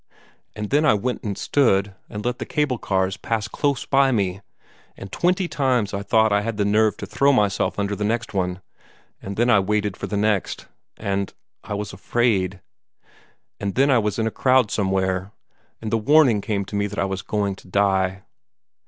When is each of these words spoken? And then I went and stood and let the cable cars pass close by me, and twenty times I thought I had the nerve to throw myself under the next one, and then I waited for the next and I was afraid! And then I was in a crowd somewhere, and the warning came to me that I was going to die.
And 0.55 0.71
then 0.71 0.83
I 0.83 0.95
went 0.95 1.21
and 1.21 1.37
stood 1.37 1.93
and 2.09 2.25
let 2.25 2.39
the 2.39 2.45
cable 2.47 2.79
cars 2.79 3.17
pass 3.17 3.47
close 3.47 3.85
by 3.85 4.11
me, 4.11 4.41
and 4.97 5.11
twenty 5.11 5.47
times 5.47 5.93
I 5.93 6.01
thought 6.01 6.31
I 6.33 6.41
had 6.41 6.57
the 6.57 6.65
nerve 6.65 6.97
to 6.97 7.05
throw 7.05 7.31
myself 7.31 7.77
under 7.77 7.95
the 7.95 8.03
next 8.03 8.33
one, 8.33 8.63
and 9.21 9.37
then 9.37 9.51
I 9.51 9.59
waited 9.59 9.95
for 9.95 10.07
the 10.07 10.17
next 10.17 10.65
and 10.97 11.31
I 11.63 11.75
was 11.75 11.93
afraid! 11.93 12.61
And 13.59 13.75
then 13.75 13.91
I 13.91 13.99
was 13.99 14.17
in 14.17 14.25
a 14.25 14.31
crowd 14.31 14.71
somewhere, 14.71 15.33
and 15.83 15.91
the 15.91 15.99
warning 15.99 16.41
came 16.41 16.65
to 16.65 16.75
me 16.75 16.87
that 16.87 16.97
I 16.97 17.05
was 17.05 17.21
going 17.21 17.55
to 17.57 17.67
die. 17.67 18.23